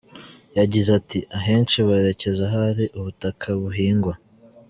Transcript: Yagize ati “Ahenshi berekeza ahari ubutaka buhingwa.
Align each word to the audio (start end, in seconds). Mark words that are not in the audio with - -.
Yagize 0.57 0.89
ati 0.99 1.19
“Ahenshi 1.37 1.77
berekeza 1.87 2.41
ahari 2.49 2.85
ubutaka 2.97 3.45
buhingwa. 3.61 4.13